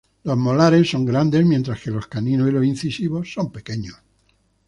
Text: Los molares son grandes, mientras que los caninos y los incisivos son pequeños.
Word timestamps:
Los 0.23 0.35
molares 0.35 0.89
son 0.89 1.05
grandes, 1.05 1.45
mientras 1.45 1.79
que 1.79 1.91
los 1.91 2.07
caninos 2.07 2.49
y 2.49 2.51
los 2.51 2.65
incisivos 2.65 3.31
son 3.31 3.51
pequeños. 3.51 3.97